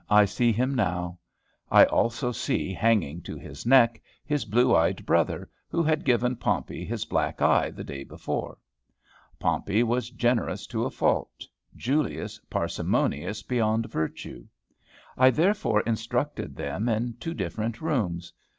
[0.09, 1.19] I see him now.
[1.69, 6.83] I also see, hanging to his neck, his blue eyed brother, who had given Pompey
[6.83, 8.57] his black eye the day before.
[9.37, 11.45] Pompey was generous to a fault;
[11.75, 14.47] Julius, parsimonious beyond virtue.
[15.19, 18.33] I therefore instructed them in two different rooms.